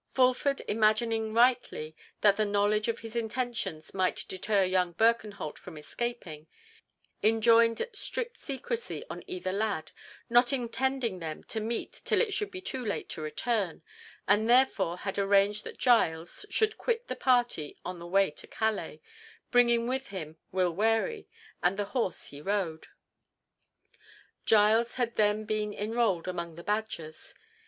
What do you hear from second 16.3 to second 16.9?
should